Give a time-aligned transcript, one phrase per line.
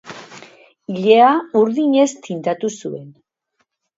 [0.93, 1.27] Ilea
[1.61, 3.07] urdinez tindatu zuen.